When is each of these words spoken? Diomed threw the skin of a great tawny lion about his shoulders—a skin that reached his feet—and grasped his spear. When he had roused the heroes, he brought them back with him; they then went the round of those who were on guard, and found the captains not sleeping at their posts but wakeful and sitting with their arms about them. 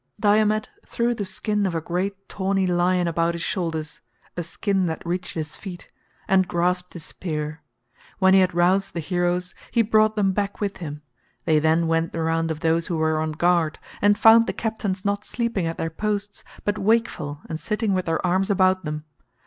Diomed 0.19 0.67
threw 0.83 1.13
the 1.13 1.25
skin 1.25 1.67
of 1.67 1.75
a 1.75 1.79
great 1.79 2.27
tawny 2.27 2.65
lion 2.65 3.07
about 3.07 3.35
his 3.35 3.43
shoulders—a 3.43 4.41
skin 4.41 4.87
that 4.87 5.05
reached 5.05 5.35
his 5.35 5.55
feet—and 5.55 6.47
grasped 6.47 6.93
his 6.93 7.03
spear. 7.05 7.61
When 8.17 8.33
he 8.33 8.39
had 8.39 8.55
roused 8.55 8.95
the 8.95 8.99
heroes, 8.99 9.53
he 9.69 9.83
brought 9.83 10.15
them 10.15 10.31
back 10.31 10.59
with 10.59 10.77
him; 10.77 11.03
they 11.45 11.59
then 11.59 11.85
went 11.85 12.13
the 12.13 12.21
round 12.23 12.49
of 12.49 12.61
those 12.61 12.87
who 12.87 12.97
were 12.97 13.19
on 13.21 13.33
guard, 13.33 13.77
and 14.01 14.17
found 14.17 14.47
the 14.47 14.53
captains 14.53 15.05
not 15.05 15.23
sleeping 15.23 15.67
at 15.67 15.77
their 15.77 15.91
posts 15.91 16.43
but 16.65 16.79
wakeful 16.79 17.41
and 17.47 17.59
sitting 17.59 17.93
with 17.93 18.05
their 18.05 18.25
arms 18.25 18.49
about 18.49 18.83
them. 18.83 19.03